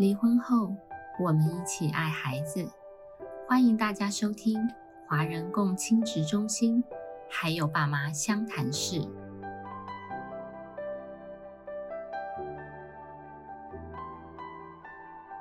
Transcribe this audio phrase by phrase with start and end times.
[0.00, 0.74] 离婚后，
[1.18, 2.66] 我们一起爱孩子。
[3.46, 4.58] 欢迎大家收听
[5.06, 6.82] 华人共亲职中心，
[7.28, 9.06] 还有爸妈相谈室。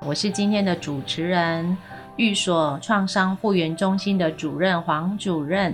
[0.06, 1.78] 我是今天的主持人，
[2.18, 5.74] 寓所创伤复原中心的主任黄主任。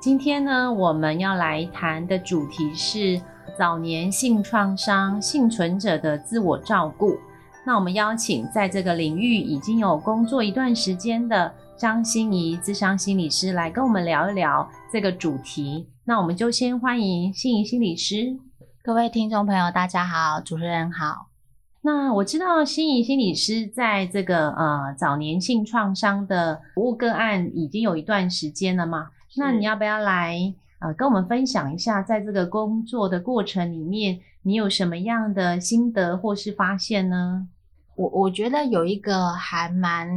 [0.00, 3.22] 今天呢，我们要来谈的主题是
[3.56, 7.16] 早年性创伤幸存者的自我照顾。
[7.66, 15.88] 那我们邀请在这个领域已经有工作一段时间的张心怡智商心理师来跟我们聊一聊这个主题。
[16.04, 18.36] 那我们就先欢迎心怡心理师。
[18.84, 21.26] 各位听众朋友，大家好，主持人好。
[21.82, 29.08] 那我知道心怡心理师在这个呃早年性创伤的服务个案已经有一段时间了嘛？
[29.36, 30.38] 那你要不要来
[30.78, 37.48] 呃跟我们分享一下，在这个工作的过程里面，你有什么样的心得或是发现呢？
[37.96, 40.08] 我我觉得有一个还蛮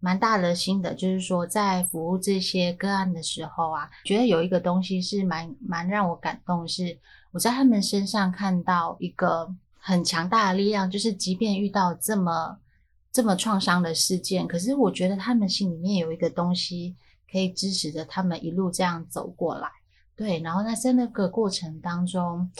[0.00, 6.98] 蛮大的心得，就是说在服务这些个案的时候啊，觉得有一个东西是蛮蛮让我感动，是
[7.32, 12.58] 我在他们身上看到一个很强大的力量，就是即便遇到这么
[13.12, 16.96] 这么创伤的事件，可是我觉得他们心里面有一个东西
[17.30, 19.68] 可以支持着他们一路这样走过来。
[20.16, 22.50] 对，然后在在那个过程当中，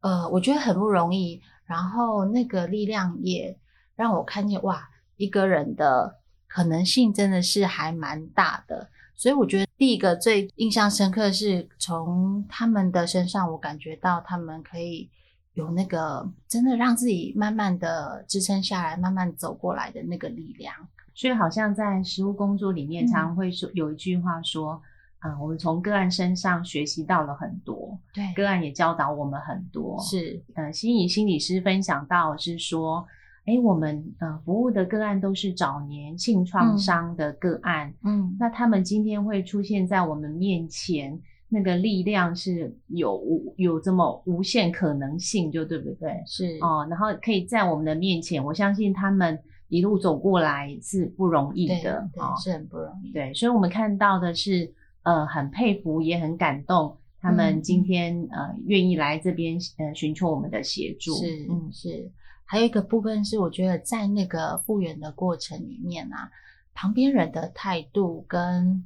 [0.00, 3.58] 呃，我觉得很不容易，然后那个力量也。
[3.98, 15.10] 让我看见哇，一个人的可能性真的是还蛮大的，所以我觉得第一个最印象深刻是从他们的身上，我感觉到他们可以
[15.54, 20.72] 有那个真的让自己慢慢的支撑下来，慢慢走过来的那个力量。
[21.12, 24.80] 所以好像在实务工作里面，常会说有一句话说，
[25.18, 30.00] 啊，我们从个案身上学习到了很多，对，个案也教导我们很多。
[30.00, 33.04] 是，呃，心仪心理师分享到是说。
[33.48, 43.22] 哎，我们呃服务的个案都是早年性创伤的个案，嗯，那他们今天会出现在我们面前，那个力量是有
[43.56, 46.22] 有这么无限可能性，就对不对？
[46.26, 49.38] 是哦，然后可以在我们的面前，我相信他们
[49.68, 53.12] 一路走过来是不容易的，对，是很不容易。
[53.12, 54.70] 对，所以我们看到的是，
[55.04, 62.10] 呃，很佩服，也很感动，他们今天呃愿意来这边呃寻求我们的协助，是，嗯，是。
[62.50, 66.30] 还有一个部分是，我觉得在那个复原的过程里面啊，
[66.72, 68.82] 旁边人的态度跟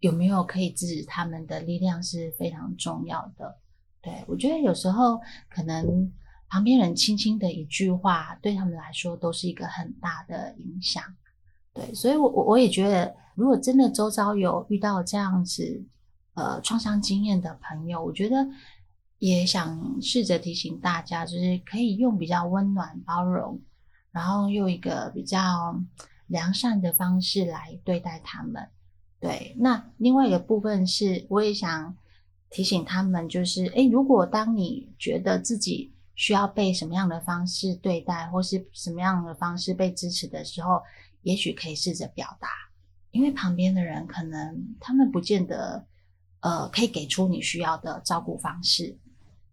[0.00, 3.58] 有没有可以支持他们的力量是非常重要的。
[4.00, 5.20] 对我觉得有时候
[5.50, 6.10] 可能
[6.48, 11.04] 旁边人轻轻的一句话，对他们来说都是一个很大的影响。
[11.74, 15.84] 对，所以我我我也觉得，如果真的周遭有遇到这样子
[16.32, 18.48] 呃创伤经验的朋友，我觉得。
[19.18, 23.60] 也想试着提醒大家，就是可以用比较温暖、包容，
[24.10, 25.82] 然后用一个比较
[26.26, 28.68] 良善的方式来对待他们。
[29.18, 31.96] 对，那另外一个部分是，我也想
[32.50, 40.82] 提醒他们，就是诶，如果当你觉得自己需要被什么样的方式对待，或是什么样的方式被支持的时候，
[41.22, 42.48] 也许可以试着表达，
[43.10, 45.86] 因为旁边的人可能他们不见得
[46.40, 48.98] 呃可以给出你需要的照顾方式。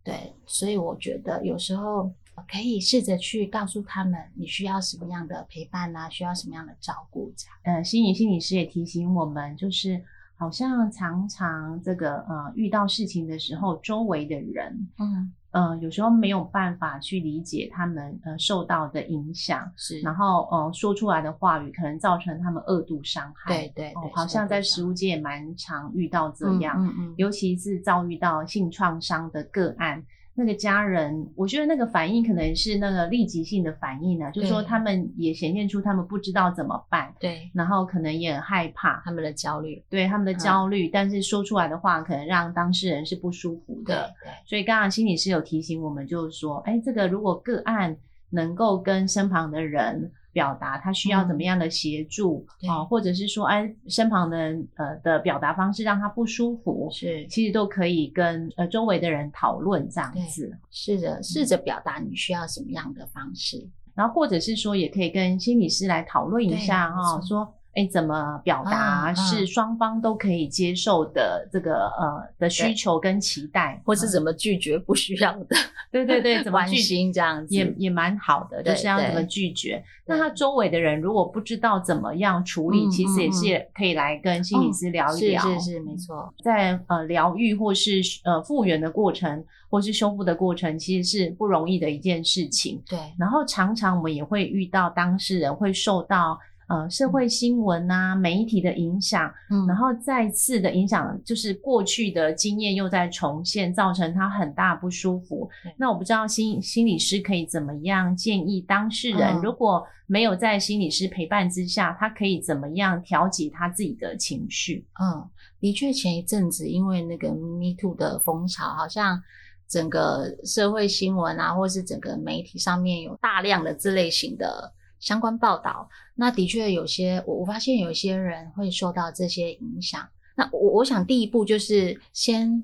[0.03, 2.11] 对，所以我觉得有时候
[2.51, 7.77] 可以试着去告诉他们你需要什么样的陪伴啊，需要什么样的照顾这样。
[7.77, 10.03] 呃，心理心理师也提醒我们，就是
[10.35, 15.33] 好像常常这个呃遇到事情的时候，周围的人，嗯。
[15.53, 30.03] 嗯，有时候没有办法去理解他们呃受到的影响，是，然后呃说出来的话语可能造成他们恶度伤害，对对，好像在食物界也蛮常遇到这样，嗯嗯，尤其是遭遇到性创伤的个案。
[30.35, 47.95] 那个家人，我觉得那个反应可能是那个立即性的反应呢，就是说他们也显现出他们不知道怎么办，对，然后可能也很害怕他们的焦虑，对他们的焦虑，但是说出来的话可能让当事人是不舒服的，对，所以刚刚心理师有提醒我们，就是说，哎，这个如果个案
[48.31, 50.11] 能够跟身旁的人。
[50.33, 54.37] 表达他需要怎么样的协助啊，或者是说，哎，身旁的
[54.75, 57.25] 呃的表达方式让他不舒服，是。
[57.27, 75.55] 其实都可以跟呃周围的人讨论这样子，试着试着表达你需要什么样的方式，然后或者是说，也可以跟心理师来讨论一下哈，说，哎，怎么表达是双方都可以接受的这个呃的需求跟期待，或是嗯怎么拒绝不需要的，
[75.91, 79.83] 对对对，怎么关拒心这样子，也也蛮好的，就是要怎么拒绝。
[80.05, 85.41] 那他周围的人如果不知道怎么样处理，嗯其实也嗯是可以来跟心理师聊一是聊。
[85.41, 92.81] 是是，没错，在呃疗愈或是呃复原的过程，或是修复的过程，其实是不容易的一件事情。
[92.87, 96.37] 对，然后常常我们也会遇到当事人会受到
[96.67, 105.49] 呃社会新闻啊、媒体的影响，嗯然后再次的影响，就是过去的经验又在重现，造成他很大不舒服。
[105.77, 114.85] 那我不知道心心理师可以怎么样建议当事人，嗯如果没有在心理师陪伴之下，他可以怎么样调节他自己的情绪？
[115.01, 115.27] 嗯，
[115.59, 119.21] 的确，前一阵子因为那个 Me Too 的风潮，好像
[119.67, 124.71] 整个社会新闻啊，或是整个媒体上面有大量的这类型的
[125.03, 125.89] 相关报道。
[126.15, 130.07] 那的确有些，我我发现有些人会受到这些影响。
[130.35, 132.63] 那我我想第一步就是先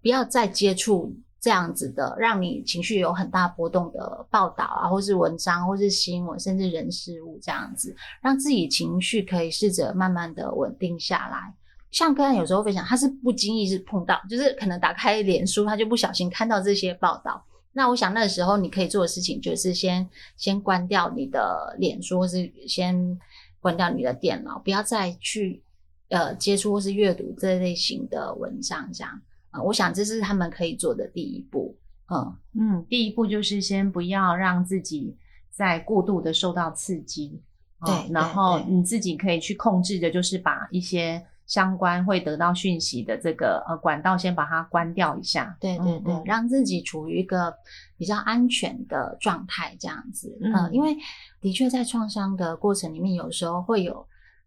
[0.00, 11.52] 不要再接触这样子的让你情绪有很大波动的报道啊，或是文章，或是新闻，甚至人事物这样子，让自己情绪可以试着慢慢的稳定下来。
[11.90, 17.44] 像刚才有时候分享，他是不经意是碰到，就是可能打开脸书，他就不小心看到这些报道。
[17.72, 23.18] 那我想那个时候你可以做的事情就是先先关掉你的脸书，或是先
[23.60, 25.62] 关掉你的电脑，不要再去
[26.08, 29.10] 呃接触或是阅读这类型的文章，这样
[29.50, 31.76] 啊、呃我想这是他们可以做的第一步。
[32.08, 35.16] 嗯，嗯，第一步就是先不要让自己
[35.48, 37.40] 再过度的受到刺激，
[37.86, 45.54] 对然后你自己可以去控制的，就是把一些相关会得到讯息的这个呃管道先把它关掉一下。
[45.60, 47.54] 对对对，让自己处于一个
[47.98, 50.34] 比较安全的状态，这样子。
[50.40, 50.96] 嗯呃，因为
[51.42, 54.02] 的确在创伤的过程里面，有时候会有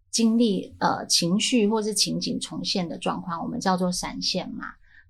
[0.09, 4.65] 经历呃情绪或是情景重现的状况，我们叫做闪现嘛。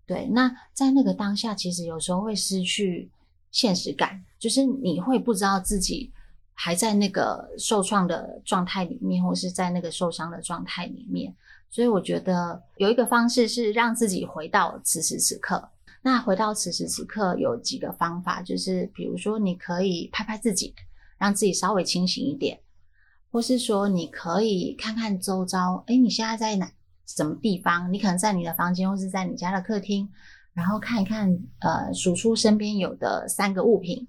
[0.06, 3.10] 对，那在那个当下，其实有时候会失去
[3.52, 6.12] 现实感，就是你会不知道自己
[6.54, 11.34] 还在那个受创的状态里面，或是在那个受伤的状态里面。
[11.70, 15.70] 所以我觉得有一个方式是让自己回到此时此刻。
[16.02, 20.74] 那回到此时此刻有几个方法，就是比如说你可以拍拍自己，
[21.18, 22.62] 让自己稍微清醒一点，
[23.32, 26.72] 或是说你可以看看周遭，诶，你现在在哪
[27.08, 27.92] 什么地方？
[27.92, 30.08] 你可能在你的房间，或是在你家的客厅，
[30.54, 34.08] 然后看一看，呃，数出身边有的三个物品，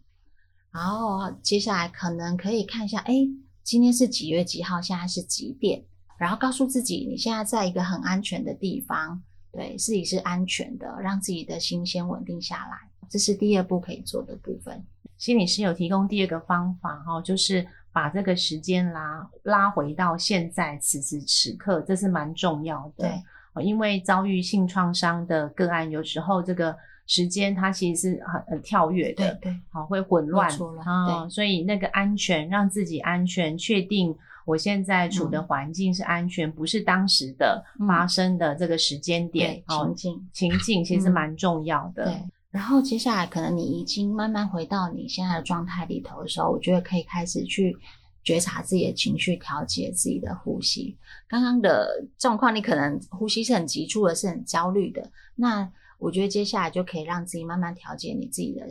[0.71, 3.27] 然后接下来可能可以看一下，诶，
[3.63, 5.83] 今天是几月几号，现在是几点？
[6.19, 9.23] 然后告诉自己，你现在在一个很安全的地方，
[9.53, 12.79] 对自己是安全的，让自己的心先稳定下来，
[13.09, 14.85] 这是第二步可以做的部分。
[15.19, 23.09] 心理师有提供第二个方法哈、哦，就是把这个时间拉拉回到现在此时此刻，这是蛮重要的。
[23.09, 23.23] 对
[23.55, 26.77] 哦，因为遭遇性创伤的个案，有时候这个
[27.07, 30.51] 时间它其实是很很跳跃的，对对，好、会混乱
[30.85, 34.15] 啊、对所以那个安全，让自己安全，确定
[34.47, 42.07] 我现在处的嗯环境是安全，不是当时的嗯发生的这个时间点情境情境其实嗯蛮重要的。
[42.07, 42.15] 对。
[42.51, 47.77] 然后接下来可能你已经慢慢回到你现在的状态里头的时候，我觉得可以开始去
[48.25, 50.97] 觉察自己的情绪，调节自己的呼吸。
[51.29, 55.11] 刚刚的状况，你可能呼吸是很急促的，是很焦虑的。
[55.35, 58.67] 那我觉得接下来就可以让自己慢慢调节你自己的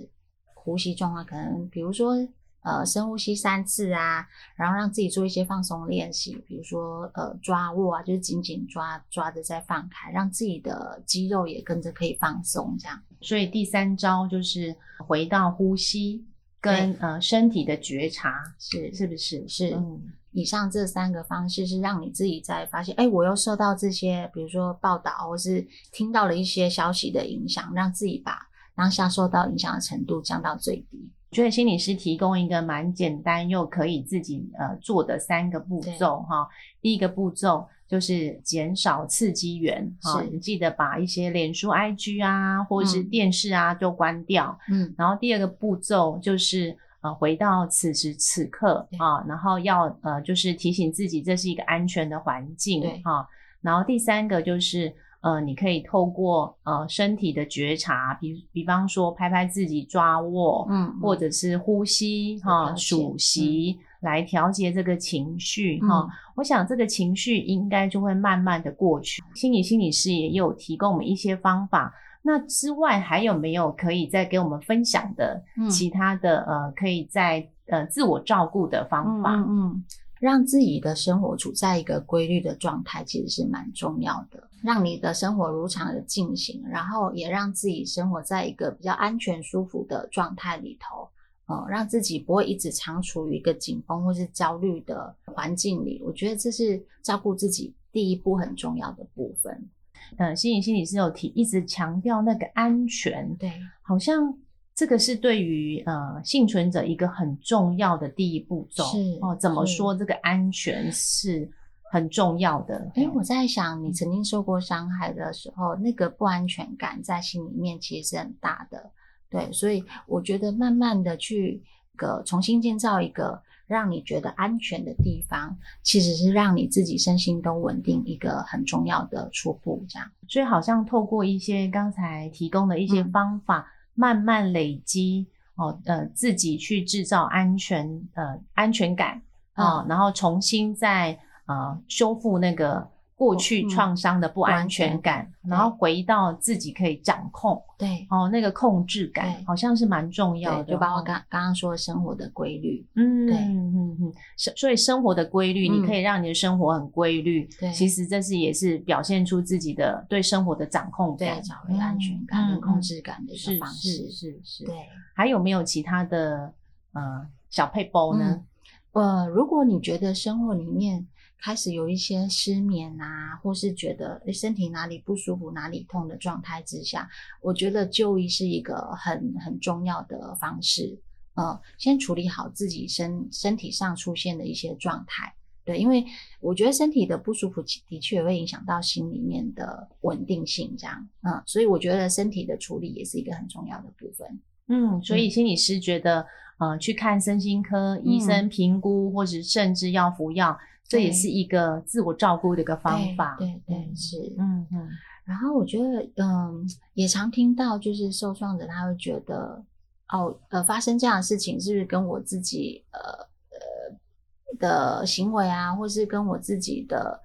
[0.56, 2.16] 呼吸状况，可能比如说
[2.66, 13.00] 呃深呼吸三次啊，然后让自己做一些放松练习，比如说呃抓握啊，就是紧紧抓抓着再放开，让自己的肌肉也跟着可以放松，这样。
[13.22, 14.76] 所以第三招就是
[15.08, 16.26] 回到呼吸
[16.60, 19.48] 跟呃身体的觉察，是是不是？
[19.48, 28.38] 是嗯以上这三个方式是让你自己在发现，哎，我又受到这些，比如说报道或是听到了一些消息的影响，让自己把
[28.76, 31.10] 当下受到影响的程度降到最低。
[31.36, 36.48] 我觉得心理师提供一个蛮简单又可以自己呃做的三个步骤哈。
[36.82, 44.58] 第一个步骤就是减少刺激源哈，是你记得把一些脸书、IG 啊或者是嗯电视啊都关掉。
[44.72, 53.28] 嗯，然后第二个步骤就是呃回到此时此刻对啊，然后要呃就是提醒自己这是一个安全的环境对啊。
[53.62, 63.80] 然后第三个就是呃你可以透过呃身体的觉察，比比方说拍拍自己、抓握，嗯或者是呼吸哈、数息。
[64.02, 69.24] 来调节这个情绪哈、嗯我想这个情绪应该就会慢慢的过去。
[69.34, 71.92] 心理心理师也有提供我们一些方法，
[72.22, 79.34] 那之外还有没有可以再给我们分享的嗯其他的、呃，可以在呃自我照顾的方法？
[79.34, 79.84] 嗯嗯，
[80.26, 84.44] 让自己的生活处在一个规律的状态，其实是蛮重要的。
[84.64, 91.08] 让你的生活如常的进行，然后也让自己生活在一个比较安全、舒服的状态里头。
[91.46, 99.70] 呃，让自己不会一直常处于一个紧绷或是焦虑的环境里，我觉得这是照顾自己第一步很重要的部分。
[100.18, 103.54] 嗯，心理心理师有提，一直强调那个安全，对，
[103.84, 104.36] 好像
[104.76, 108.84] 这个是对于呃幸存者一个很重要的第一步骤。
[108.84, 111.50] 是哦，怎么说这个安全是
[111.94, 112.92] 很重要的？
[112.96, 118.92] 哎，我在想，你曾经受过伤害的时候，那个不安全感在心里面其实是很大的。
[119.30, 121.64] 对，所以我觉得慢慢的去
[121.96, 129.86] 个重新建造一个让你觉得安全的地方，其实是让你自己身心都稳定一个很重要的初步。
[129.88, 133.66] 这样，所以好像透过一些刚才提供的一些嗯方法，
[133.96, 135.26] 慢慢累积
[135.56, 139.22] 哦，呃，自己去制造安全呃安全感
[139.54, 148.06] 啊、嗯然后重新再呃修复那个过去嗯创伤的不安全感，然后回到自己可以掌控对。
[148.10, 150.74] 哦那个控制感，好像是蛮重要的。
[150.74, 157.48] 就包括刚刚刚说的生活的规律，嗯，对嗯嗯，生所以生活的规律，嗯你可以让你的生活很规律。
[157.58, 163.90] 对其实这是也是表现出自己的对生活的掌控感，对，找回安全感跟控制感的一个方式。
[163.90, 164.66] 是是是。
[164.66, 164.76] 对，
[165.14, 166.54] 还有没有其他的
[166.92, 168.44] 呃小配包呢？
[168.92, 171.06] 呃，如果你觉得生活里面
[171.46, 177.08] 开始有一些失眠啊，或是觉得诶身体哪里不舒服、哪里痛的状态之下，
[177.40, 181.00] 我觉得就医是一个很很重要的方式。
[181.36, 185.32] 呃，先处理好自己身身体上出现的一些状态。
[185.64, 186.04] 对，因为
[186.40, 194.40] 我觉得身体的不舒服的确会影响到心里面的稳定性，这样，嗯，所以我觉得身体的处理也是一个很重要的部分。
[194.68, 196.26] 嗯，所以嗯心理师觉得，
[196.58, 203.36] 呃，去看身心科医生评估，或者甚至要服药，这也是一个自我照顾的一个方法。
[203.40, 204.90] 对对是，嗯嗯
[205.26, 206.64] 然后我觉得，嗯，
[206.94, 209.64] 也常听到，就是受创者他会觉得，
[210.10, 217.20] 哦，呃，发生这样的事情是不是跟我自己，呃呃的行为啊，或是跟我自己的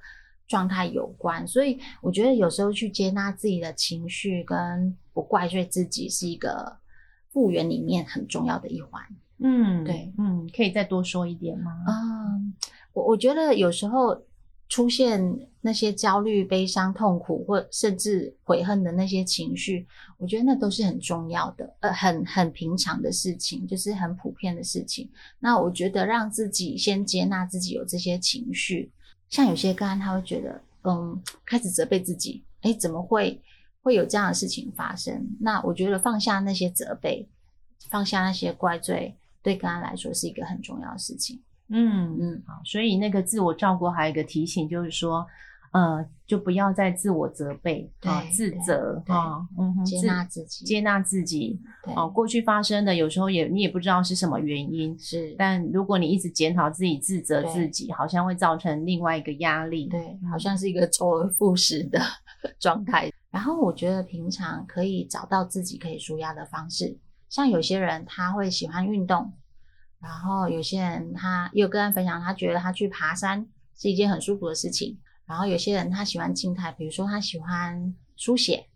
[0.48, 1.46] 状态有关？
[1.46, 6.78] 所以我觉得有时候去接纳自己的情绪，跟不怪罪自己，是一个
[7.28, 9.02] 复原里面很重要的一环。
[9.42, 11.84] 嗯，对，嗯，可以再多说一点吗？
[11.86, 12.54] 嗯，
[12.92, 14.20] 我我觉得有时候
[14.68, 25.10] 出现那些焦虑、悲伤、痛苦，或甚至悔恨的那些情绪，我觉得那都是很重要的，呃，很很平常的事情，就是很普遍的事情。
[25.40, 28.90] 那我觉得让自己先接纳自己有这些情绪，
[29.28, 33.40] 像有些个案他会觉得，嗯，开始责备自己，诶，怎么会
[33.82, 35.36] 会有这样的事情发生？
[35.40, 37.28] 那我觉得放下那些责备，
[37.90, 41.42] 放下那些怪罪，对个案来说是一个很重要的事情。
[41.70, 45.26] 嗯嗯，好，所以那个自我照顾还有一个提醒，就是说，
[45.72, 51.60] 呃，就不要再自我责备啊、自责对啊，嗯哼，接自纳自己接纳自己。
[51.84, 59.86] 对哦，过去发生的有时候也你也不知道是什么原因，是，但如果你一直检讨自己、自责自己，好像会造成另外一个压力。
[59.86, 60.00] 对，
[60.30, 62.00] 好嗯像是一个周而复始的
[62.58, 63.10] 状态。
[63.30, 66.98] 然后我觉得平常可以找到自己可以舒压的方式，
[67.28, 69.32] 像有些人他会喜欢运动，
[70.00, 74.98] 然后有些人他也有个人分享，他觉得他去爬山是一件很舒服的事情。
[75.26, 78.66] 然后有些人他喜欢静态，比如说他喜欢书写，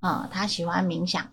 [0.00, 1.26] 嗯，他喜欢冥想，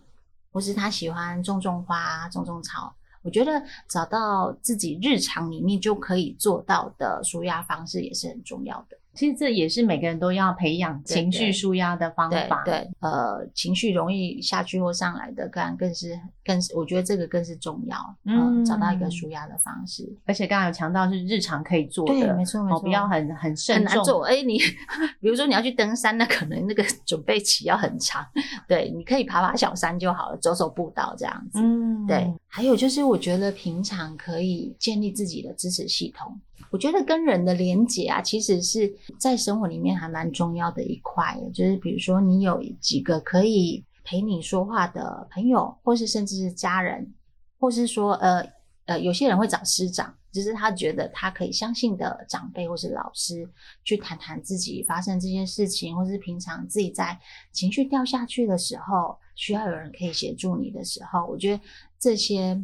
[0.52, 2.96] 或是他喜欢种种花、种种草。
[3.22, 8.97] 我觉得找到自己日常里面就可以做到的舒压方式也是很重要的。
[9.18, 12.62] 其实这也是每个人都要培养情绪对舒压的方法。
[12.64, 17.98] 对对，呃，情绪容易下去或上来的，更更是更是，我觉得这个更是重要。
[18.26, 20.08] 嗯嗯，找到一个舒压的方式。
[20.26, 23.90] 而且刚刚有强调是日常可以做的，对，没错没错不要很很慎重。
[23.90, 24.60] 很难做，哎、你
[25.20, 28.24] 比如说你要去登山，那可能那个 准备期要很长。
[28.68, 31.60] 对，你可以爬爬小山就好了，走走步道这样子。
[31.60, 36.40] 嗯，对，还有就是我觉得平常可以建立自己的支持系统。
[36.72, 41.38] 我觉得跟人的连结啊，其实是在生活里面还蛮重要的一块。
[41.54, 47.14] 就是比如说，你有几个可以陪你说话的朋友，或是甚至是家人，
[47.60, 48.46] 或是说呃
[48.86, 53.46] 呃，有些人会找师长，就是他觉得他可以相信的长辈或是老师，
[53.84, 57.20] 去谈谈自己发生这些事情，或是平常自己在
[57.52, 61.62] 情绪掉下去的时候，需要有人可以协助你的时候，我觉得
[62.00, 62.58] 这些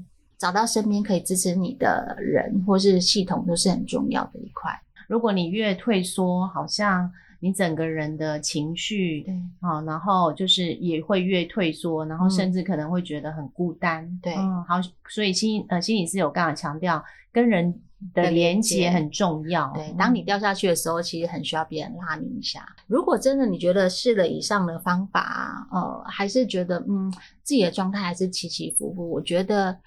[0.44, 4.78] 找到身边可以支持你的人或是系统，都是很重要的一块。
[5.08, 7.10] 如果你越退缩，好像
[7.40, 14.20] 你整个人的情绪对啊，然后就是也会越退缩，然后甚至可能会觉得很孤单。
[14.22, 17.72] 对嗯，好，所以心呃心理师有刚刚强调，跟人
[18.14, 19.72] 的的连连接接很重要。
[19.74, 22.66] 对，当你嗯掉下去的时候，其实很需要别人拉你一下。
[22.88, 27.10] 如果真的你觉得试了以上的方法，呃，还是觉得嗯
[27.44, 29.78] 自己的状态还是起起伏伏，我觉得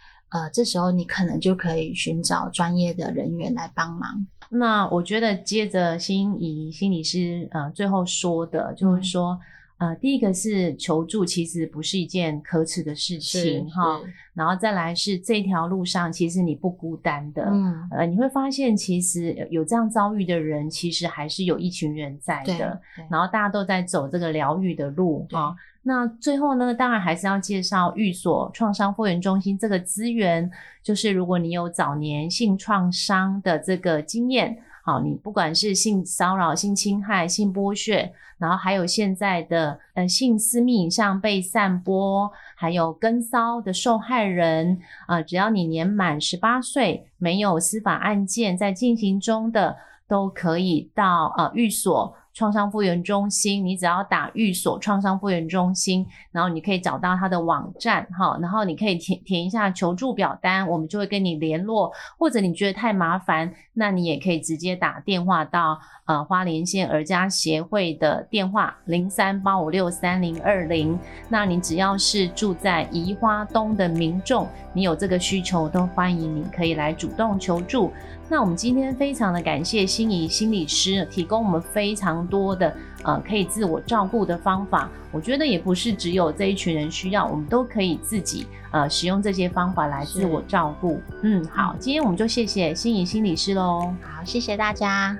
[0.42, 4.26] 呃这时候你可能就可以寻找专业的人员来帮忙。
[4.50, 9.38] 那我觉得接着心仪心理师呃最后说的，就是嗯说。
[9.78, 14.00] 呃，第一个是求助，其实不是一件可耻的事情哈。
[14.32, 17.44] 然后再来是这条路上，其实你不孤单的。
[17.44, 22.80] 嗯，呃，你会发现其实有这样遭遇的人，其实还是有一群人在的。
[22.96, 25.54] 对然后大家都在走这个疗愈的路对哈。
[25.82, 30.50] 那最后呢，当然还是要介绍寓所创伤复原中心这个资源，
[30.82, 44.78] 就是如果你有早年性创伤的这个经验，好，你不管是性骚扰、性侵害、性剥削，然后还有现在的呃性私密影像被散播，还有跟骚的受害人，
[45.08, 49.76] 啊，只要你年满十八岁，没有司法案件在进行中的，
[50.06, 70.98] 都可以到呃寓所创伤复原中心，你只要打寓所创伤复原中心，然后你可以找到他的网站哈，然后你可以填填一下求助表单，我们就会跟你联络，或者你觉得太麻烦，那你也可以直接打电话到呃花莲县儿家协会的电话零三八五六三零二零，
[71.28, 77.92] 那你只要是住在宜花东的民众，你有这个需求，都欢迎你可以来主动求助。
[78.28, 84.90] 那我们今天非常的感谢心仪心理师提供我们非常多的呃可以自我照顾的方法。
[85.12, 91.00] 我觉得也不是只有这一群人需要，我们都可以自己呃使用这些方法来自我照顾。
[91.22, 93.94] 嗯，好，今天我们就谢谢心仪心理师喽。
[94.02, 95.16] 好，谢谢大家。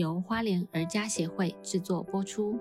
[0.00, 2.58] 由花莲儿家协会制作播出。